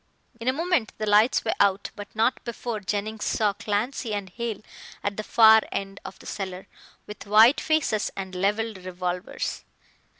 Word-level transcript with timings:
In 0.39 0.47
a 0.47 0.51
moment 0.53 0.93
the 0.97 1.05
lights 1.05 1.45
were 1.45 1.53
out, 1.59 1.91
but 1.95 2.15
not 2.15 2.43
before 2.43 2.79
Jennings 2.79 3.23
saw 3.25 3.53
Clancy 3.53 4.15
and 4.15 4.31
Hale 4.31 4.63
at 5.03 5.15
the 5.15 5.23
far 5.23 5.61
end 5.71 5.99
of 6.03 6.17
the 6.17 6.25
cellar, 6.25 6.65
with 7.05 7.27
white 7.27 7.61
faces 7.61 8.09
and 8.17 8.33
levelled 8.33 8.79
revolvers. 8.83 9.63